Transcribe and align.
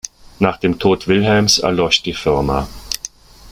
Nach 0.39 0.57
dem 0.57 0.79
Tod 0.79 1.07
Wilhelms 1.07 1.59
erlosch 1.59 2.01
die 2.01 2.15
Firma. 2.15 2.67